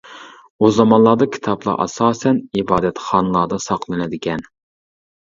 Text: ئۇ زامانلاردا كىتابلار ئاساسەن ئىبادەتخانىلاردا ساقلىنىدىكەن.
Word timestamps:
ئۇ 0.63 0.71
زامانلاردا 0.77 1.27
كىتابلار 1.35 1.85
ئاساسەن 1.85 2.41
ئىبادەتخانىلاردا 2.59 3.65
ساقلىنىدىكەن. 3.71 4.53